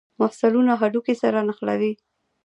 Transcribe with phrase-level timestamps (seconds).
[0.21, 1.93] مفصلونه هډوکي سره نښلوي